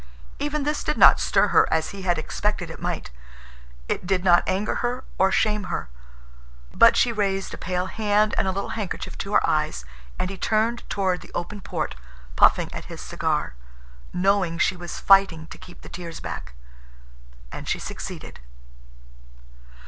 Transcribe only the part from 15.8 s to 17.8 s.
the tears back. And she